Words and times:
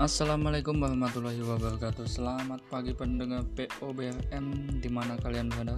Assalamualaikum 0.00 0.80
warahmatullahi 0.80 1.44
wabarakatuh. 1.44 2.08
Selamat 2.08 2.64
pagi 2.72 2.96
pendengar 2.96 3.44
POBFM 3.52 4.80
Di 4.80 4.88
mana 4.88 5.20
kalian 5.20 5.52
berada? 5.52 5.76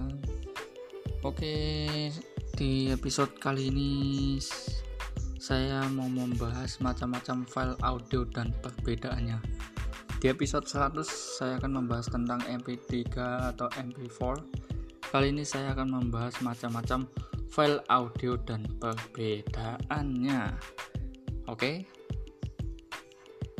Oke 1.27 2.07
Di 2.55 2.87
episode 2.95 3.35
kali 3.35 3.67
ini 3.67 3.91
Saya 5.35 5.83
mau 5.91 6.07
membahas 6.07 6.79
macam-macam 6.79 7.43
file 7.43 7.75
audio 7.83 8.23
dan 8.23 8.55
perbedaannya. 8.63 9.43
Di 10.23 10.31
episode 10.31 10.71
100 10.71 11.03
Saya 11.03 11.59
akan 11.59 11.83
membahas 11.83 12.07
tentang 12.07 12.39
MP3 12.47 12.95
atau 13.51 13.67
MP4 13.75 14.39
Kali 15.11 15.35
ini 15.35 15.43
saya 15.43 15.75
akan 15.75 15.99
membahas 15.99 16.39
macam-macam 16.39 17.11
file 17.51 17.83
audio 17.91 18.39
dan 18.39 18.71
perbedaannya. 18.79 20.55
Oke 21.51 22.02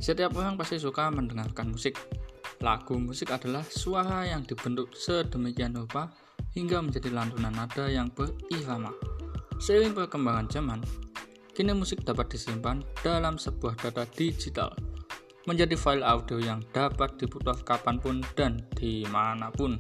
setiap 0.04 0.36
orang 0.36 0.60
pasti 0.60 0.76
suka 0.76 1.08
mendengarkan 1.08 1.72
musik. 1.72 1.96
Lagu 2.60 3.00
musik 3.00 3.32
adalah 3.32 3.64
suara 3.64 4.28
yang 4.28 4.44
dibentuk 4.44 4.92
sedemikian 4.92 5.72
rupa 5.72 6.12
hingga 6.52 6.84
menjadi 6.84 7.08
lantunan 7.08 7.56
nada 7.56 7.88
yang 7.88 8.12
berirama. 8.12 8.92
Seiring 9.64 9.96
perkembangan 9.96 10.52
zaman, 10.52 10.80
kini 11.56 11.72
musik 11.72 12.04
dapat 12.04 12.36
disimpan 12.36 12.84
dalam 13.00 13.40
sebuah 13.40 13.80
data 13.80 14.04
digital 14.12 14.76
menjadi 15.48 15.80
file 15.80 16.04
audio 16.04 16.36
yang 16.36 16.60
dapat 16.76 17.16
diputar 17.16 17.56
kapan 17.64 17.96
pun 17.96 18.20
dan 18.36 18.60
di 18.76 19.08
mana 19.08 19.56
pun. 19.56 19.80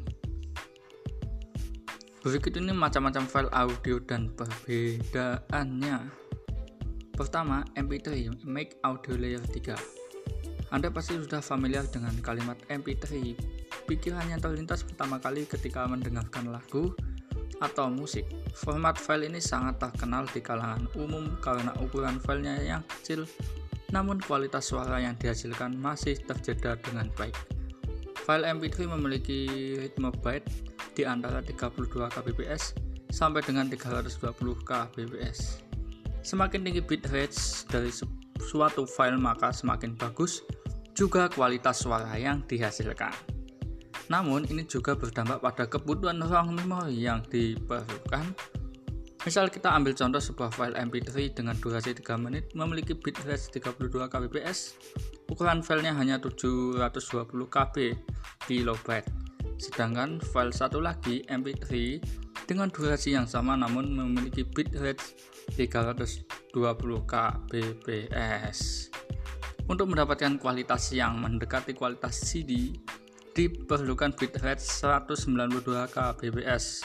Berikut 2.23 2.55
ini 2.55 2.71
macam-macam 2.71 3.27
file 3.27 3.51
audio 3.51 3.99
dan 3.99 4.31
perbedaannya. 4.31 6.23
Pertama, 7.11 7.67
MP3 7.75 8.31
Make 8.47 8.79
Audio 8.87 9.19
Layer 9.19 9.43
3 9.43 10.02
anda 10.73 10.89
pasti 10.89 11.13
sudah 11.13 11.37
familiar 11.37 11.85
dengan 11.85 12.17
kalimat 12.25 12.57
MP3. 12.65 13.37
Pikirannya 13.85 14.41
terlintas 14.41 14.81
pertama 14.81 15.21
kali 15.21 15.45
ketika 15.45 15.85
mendengarkan 15.85 16.49
lagu 16.49 16.97
atau 17.61 17.93
musik. 17.93 18.25
Format 18.57 18.97
file 18.97 19.29
ini 19.29 19.37
sangat 19.37 19.77
terkenal 19.77 20.25
di 20.33 20.41
kalangan 20.41 20.89
umum 20.97 21.37
karena 21.45 21.77
ukuran 21.77 22.17
filenya 22.17 22.57
yang 22.65 22.81
kecil, 22.89 23.29
namun 23.93 24.17
kualitas 24.17 24.65
suara 24.65 24.97
yang 24.97 25.13
dihasilkan 25.13 25.77
masih 25.77 26.17
terjaga 26.25 26.73
dengan 26.81 27.05
baik. 27.13 27.37
File 28.25 28.49
MP3 28.49 28.89
memiliki 28.97 29.45
ritme 29.77 30.09
byte 30.09 30.49
di 30.97 31.05
antara 31.05 31.45
32 31.45 31.85
kbps 31.85 32.73
sampai 33.13 33.45
dengan 33.45 33.69
320 33.69 34.09
kbps. 34.65 35.61
Semakin 36.25 36.65
tinggi 36.65 36.81
bit 36.81 37.05
rate 37.13 37.37
dari 37.69 37.93
suatu 38.41 38.89
file 38.89 39.21
maka 39.21 39.53
semakin 39.53 39.93
bagus 39.93 40.41
juga 40.93 41.29
kualitas 41.29 41.81
suara 41.81 42.13
yang 42.17 42.45
dihasilkan. 42.45 43.13
Namun 44.13 44.45
ini 44.49 44.63
juga 44.69 44.93
berdampak 44.93 45.41
pada 45.41 45.65
kebutuhan 45.65 46.21
ruang 46.21 46.53
memori 46.53 47.01
yang 47.01 47.25
diperlukan. 47.25 48.25
Misal 49.23 49.47
kita 49.47 49.71
ambil 49.71 49.95
contoh 49.95 50.19
sebuah 50.19 50.51
file 50.51 50.75
MP3 50.75 51.31
dengan 51.31 51.55
durasi 51.55 51.95
3 51.95 52.19
menit 52.19 52.51
memiliki 52.51 52.91
bitrate 52.91 53.55
32 53.55 54.11
kbps, 54.11 54.75
ukuran 55.31 55.63
filenya 55.63 55.95
hanya 55.95 56.19
720 56.19 56.83
KB 57.47 57.75
kilobyte. 58.43 59.07
Sedangkan 59.55 60.19
file 60.19 60.51
satu 60.51 60.83
lagi 60.83 61.23
MP3 61.31 62.03
dengan 62.43 62.67
durasi 62.67 63.15
yang 63.15 63.23
sama 63.23 63.55
namun 63.55 63.95
memiliki 63.95 64.43
bitrate 64.43 64.99
320 65.55 66.27
kbps. 67.07 68.59
Untuk 69.63 69.95
mendapatkan 69.95 70.35
kualitas 70.43 70.91
yang 70.91 71.23
mendekati 71.23 71.71
kualitas 71.71 72.19
CD, 72.19 72.75
diperlukan 73.31 74.11
bitrate 74.11 74.59
192 74.59 75.87
kbps. 75.87 76.83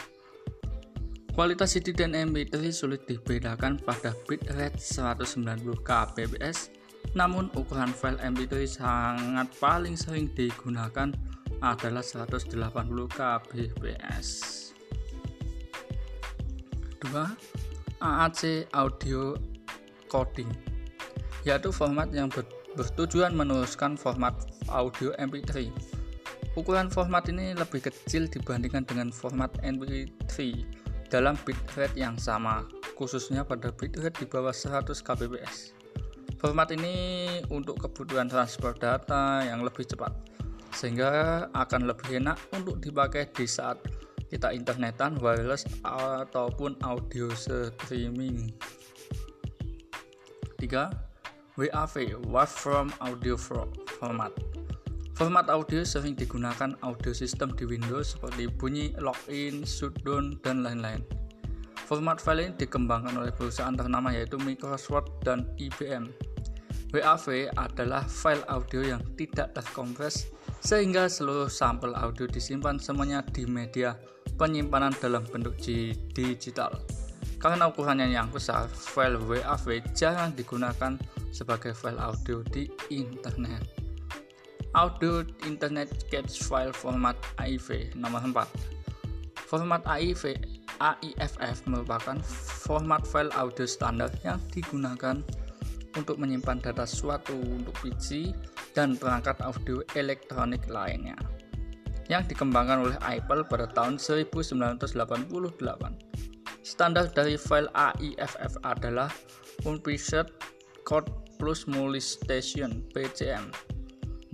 Kualitas 1.35 1.75
CD 1.75 1.91
dan 1.95 2.15
MP3 2.15 2.71
sulit 2.71 3.03
dibedakan 3.07 3.83
pada 3.83 4.15
bitrate 4.31 4.79
190 4.79 5.43
kbps, 5.83 6.71
namun 7.19 7.51
ukuran 7.59 7.91
file 7.91 8.19
MP3 8.23 8.55
sangat 8.67 9.49
paling 9.59 9.99
sering 9.99 10.31
digunakan 10.35 11.11
adalah 11.59 12.03
180 12.03 12.55
kbps. 13.11 14.29
2. 17.03 17.11
AAC 17.99 18.71
Audio 18.71 19.35
Coding 20.07 20.79
yaitu 21.47 21.71
format 21.71 22.11
yang 22.13 22.29
ber 22.29 22.45
bertujuan 22.79 23.35
meneruskan 23.35 23.99
format 23.99 24.39
audio 24.71 25.11
MP3. 25.19 25.67
Ukuran 26.55 26.87
format 26.87 27.27
ini 27.27 27.51
lebih 27.51 27.83
kecil 27.83 28.31
dibandingkan 28.31 28.87
dengan 28.87 29.11
format 29.11 29.51
MP3 29.67 30.55
dalam 31.11 31.35
bitrate 31.43 31.99
yang 31.99 32.15
sama, 32.15 32.63
khususnya 32.95 33.43
pada 33.43 33.75
bitrate 33.75 34.15
di 34.23 34.27
bawah 34.31 34.55
100 34.55 34.95
kbps. 34.95 35.75
Format 36.39 36.71
ini 36.71 37.27
untuk 37.51 37.83
kebutuhan 37.83 38.31
transfer 38.31 38.71
data 38.79 39.43
yang 39.43 39.67
lebih 39.67 39.83
cepat, 39.83 40.15
sehingga 40.71 41.51
akan 41.59 41.91
lebih 41.91 42.23
enak 42.23 42.39
untuk 42.55 42.79
dipakai 42.79 43.27
di 43.35 43.51
saat 43.51 43.83
kita 44.31 44.55
internetan, 44.55 45.19
wireless, 45.19 45.67
ataupun 45.83 46.79
audio 46.87 47.27
streaming. 47.35 48.55
3 50.63 51.08
WAV 51.59 52.23
Waveform 52.31 52.95
Audio 53.03 53.35
Format 53.35 54.31
Format 55.19 55.51
audio 55.51 55.83
sering 55.83 56.15
digunakan 56.15 56.79
audio 56.87 57.11
system 57.11 57.51
di 57.59 57.67
Windows 57.67 58.15
seperti 58.15 58.47
bunyi 58.47 58.95
login, 59.03 59.67
shutdown, 59.67 60.39
dan 60.47 60.63
lain-lain. 60.63 61.03
Format 61.91 62.23
file 62.23 62.47
ini 62.47 62.55
dikembangkan 62.55 63.19
oleh 63.19 63.35
perusahaan 63.35 63.75
ternama 63.75 64.15
yaitu 64.15 64.39
Microsoft 64.39 65.11
dan 65.27 65.51
IBM. 65.59 66.07
WAV 66.95 67.51
adalah 67.59 68.07
file 68.07 68.47
audio 68.47 68.95
yang 68.95 69.03
tidak 69.19 69.51
terkompres 69.59 70.31
sehingga 70.63 71.11
seluruh 71.11 71.51
sampel 71.51 71.91
audio 71.99 72.31
disimpan 72.31 72.79
semuanya 72.79 73.27
di 73.35 73.51
media 73.51 73.99
penyimpanan 74.39 74.95
dalam 75.03 75.27
bentuk 75.27 75.59
digital. 76.15 76.71
Karena 77.39 77.71
ukurannya 77.71 78.11
yang 78.11 78.35
besar, 78.35 78.67
file 78.67 79.23
WAV 79.23 79.95
jarang 79.95 80.35
digunakan 80.35 80.99
sebagai 81.31 81.71
file 81.71 82.03
audio 82.03 82.43
di 82.51 82.67
internet. 82.91 83.63
Audio 84.75 85.25
Internet 85.47 86.11
Catch 86.13 86.45
File 86.45 86.75
Format 86.75 87.17
AIF 87.39 87.95
nomor 87.95 88.27
4. 88.27 88.43
Format 89.49 89.81
AIF 89.87 90.27
AIFF 90.79 91.67
merupakan 91.67 92.19
format 92.67 93.03
file 93.07 93.33
audio 93.35 93.65
standar 93.65 94.13
yang 94.27 94.39
digunakan 94.53 95.23
untuk 95.97 96.21
menyimpan 96.21 96.63
data 96.63 96.85
suatu 96.85 97.35
untuk 97.35 97.75
PC 97.81 98.31
dan 98.77 98.95
perangkat 98.95 99.41
audio 99.43 99.83
elektronik 99.97 100.69
lainnya 100.69 101.17
yang 102.09 102.25
dikembangkan 102.25 102.89
oleh 102.89 102.99
Apple 103.05 103.45
pada 103.45 103.69
tahun 103.69 104.01
1988. 104.01 106.08
Standar 106.69 107.09
dari 107.09 107.41
file 107.41 107.73
AIFF 107.73 108.61
adalah 108.61 109.09
Unpreset 109.65 110.29
Code 110.85 111.09
plus 111.41 111.65
Molestation 111.65 112.85
PCM. 112.93 113.49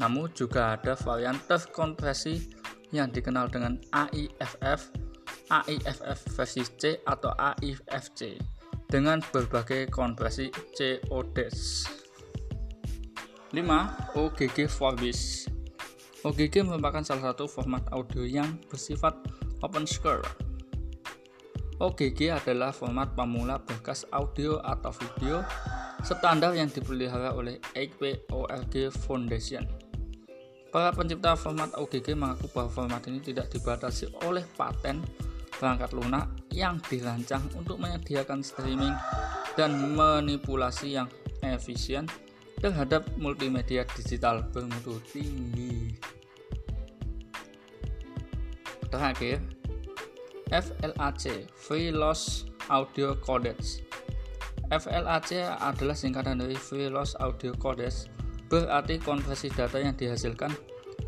Namun 0.03 0.27
juga 0.35 0.75
ada 0.75 0.99
varian 0.99 1.39
terkompresi 1.47 2.51
yang 2.91 3.15
dikenal 3.15 3.47
dengan 3.47 3.79
AIFF, 3.95 4.91
AIFF 5.47 6.19
versi 6.35 6.67
C 6.75 6.99
atau 7.07 7.31
AIFC 7.39 8.35
dengan 8.91 9.23
berbagai 9.31 9.87
konversi 9.95 10.51
CODES. 10.51 11.87
5. 13.55 14.19
OGG 14.19 14.67
Vorbis 14.67 15.47
OGG 16.27 16.67
merupakan 16.67 17.07
salah 17.07 17.31
satu 17.31 17.47
format 17.47 17.87
audio 17.95 18.27
yang 18.27 18.59
bersifat 18.67 19.15
open 19.63 19.87
source. 19.87 20.44
OGG 21.83 22.31
adalah 22.31 22.71
format 22.71 23.19
pemula 23.19 23.59
berkas 23.59 24.07
audio 24.15 24.63
atau 24.63 24.95
video 24.95 25.43
standar 26.07 26.55
yang 26.55 26.71
dipelihara 26.71 27.35
oleh 27.35 27.59
APORG 27.75 28.95
Foundation. 29.03 29.67
Para 30.71 30.91
pencipta 30.95 31.35
format 31.35 31.75
OGG 31.75 32.15
mengaku 32.15 32.47
bahwa 32.51 32.71
format 32.71 33.03
ini 33.11 33.19
tidak 33.23 33.51
dibatasi 33.51 34.11
oleh 34.27 34.43
paten 34.55 35.03
perangkat 35.55 35.95
lunak 35.95 36.27
yang 36.51 36.83
dirancang 36.83 37.43
untuk 37.55 37.79
menyediakan 37.79 38.43
streaming 38.43 38.95
dan 39.55 39.75
manipulasi 39.95 40.99
yang 40.99 41.07
efisien 41.43 42.11
terhadap 42.59 43.07
multimedia 43.19 43.87
digital 43.95 44.43
bermutu 44.51 44.99
tinggi. 45.11 45.95
Terakhir, 48.91 49.43
FLAC 50.53 51.49
Free 51.55 51.95
Loss 51.95 52.51
Audio 52.69 53.17
Codecs 53.21 53.81
FLAC 54.69 55.31
adalah 55.61 55.97
singkatan 55.97 56.41
dari 56.41 56.57
Free 56.59 56.89
Loss 56.89 57.17
Audio 57.21 57.53
Codecs 57.57 58.13
Berarti 58.55 59.01
konversi 59.01 59.49
data 59.51 59.81
yang 59.81 59.97
dihasilkan 59.97 60.53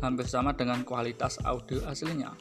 hampir 0.01 0.27
sama 0.27 0.51
dengan 0.51 0.81
kualitas 0.83 1.39
audio 1.45 1.79
aslinya. 1.87 2.33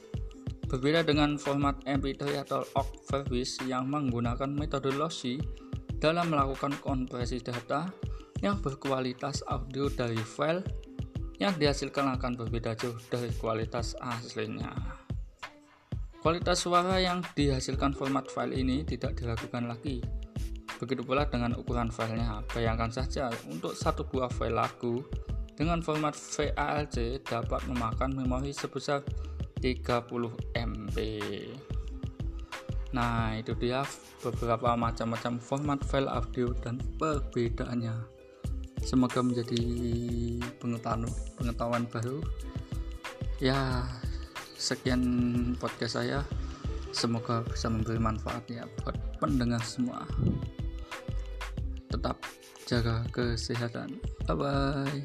Berbeda 0.66 1.06
dengan 1.06 1.38
format 1.38 1.78
MP3 1.86 2.42
atau 2.42 2.66
OGG 2.74 2.98
service 3.06 3.52
yang 3.70 3.86
menggunakan 3.86 4.50
metode 4.50 4.90
lossy 4.90 5.38
dalam 6.02 6.34
melakukan 6.34 6.74
konversi 6.82 7.38
data 7.38 7.86
yang 8.42 8.58
berkualitas 8.58 9.46
audio 9.46 9.86
dari 9.86 10.18
file 10.18 10.66
yang 11.38 11.54
dihasilkan 11.54 12.18
akan 12.18 12.34
berbeda 12.34 12.74
jauh 12.74 12.98
dari 13.06 13.30
kualitas 13.38 13.94
aslinya. 14.02 15.05
Kualitas 16.26 16.66
suara 16.66 16.98
yang 16.98 17.22
dihasilkan 17.38 17.94
format 17.94 18.26
file 18.26 18.58
ini 18.58 18.82
tidak 18.82 19.14
diragukan 19.14 19.70
lagi. 19.70 20.02
Begitu 20.82 21.06
pula 21.06 21.22
dengan 21.30 21.54
ukuran 21.54 21.86
filenya. 21.86 22.42
Bayangkan 22.50 22.90
saja 22.90 23.30
untuk 23.46 23.78
satu 23.78 24.02
buah 24.02 24.26
file 24.34 24.58
lagu 24.58 25.06
dengan 25.54 25.78
format 25.86 26.18
VALC 26.18 27.22
dapat 27.22 27.62
memakan 27.70 28.18
memori 28.18 28.50
sebesar 28.50 29.06
30 29.62 29.86
MB. 30.50 30.96
Nah, 32.90 33.38
itu 33.38 33.54
dia 33.54 33.86
beberapa 34.18 34.74
macam-macam 34.74 35.38
format 35.38 35.78
file 35.86 36.10
audio 36.10 36.50
dan 36.58 36.82
perbedaannya. 36.98 37.94
Semoga 38.82 39.22
menjadi 39.22 39.62
pengetahuan 40.58 41.06
pengetahuan 41.38 41.86
baru. 41.86 42.18
Ya, 43.38 43.86
sekian 44.56 45.02
podcast 45.60 46.00
saya. 46.00 46.24
Semoga 46.92 47.44
bisa 47.44 47.68
memberi 47.68 48.00
manfaat 48.00 48.48
ya 48.48 48.64
buat 48.80 48.96
pendengar 49.20 49.60
semua. 49.62 50.08
Tetap 51.92 52.16
jaga 52.64 53.04
kesehatan. 53.12 54.00
Bye 54.26 54.36
bye 54.36 55.04